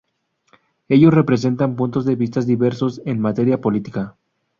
[0.89, 4.15] Ellos representan puntos de vista diversos en materia política.